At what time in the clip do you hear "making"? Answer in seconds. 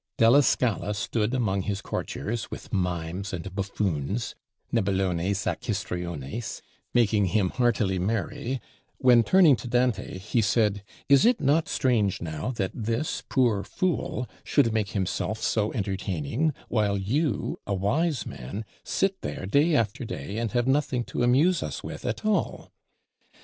6.91-7.25